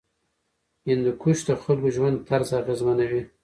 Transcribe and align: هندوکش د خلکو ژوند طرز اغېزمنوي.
هندوکش 0.87 1.39
د 1.47 1.49
خلکو 1.63 1.89
ژوند 1.95 2.17
طرز 2.29 2.49
اغېزمنوي. 2.61 3.21